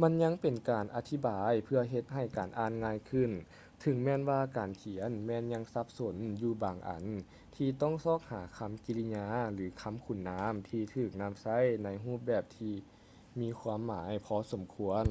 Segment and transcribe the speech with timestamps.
[0.00, 3.30] ມັນຍັງເປັນການອະທິບາຍເພື່ອເຮັດໃຫ້ການອ່ານງ່າຍຂຶ້ນ
[3.80, 7.04] ເຖິງແມ່ນວ່າການຂຽນແມ່ນຍັງສັບສົນຢູ່ບາງອັນ
[7.56, 12.74] ທີ່ຕ້ອງຊອກຫາຄຳກິລິຍາ ຫຼື ຄຳຄຸນນາມທີ່ຖືກນຳໃຊ້ໃນຮູບແບບທີ່
[13.40, 15.06] ມີຄວາມໝາຍພໍສົມຄວນ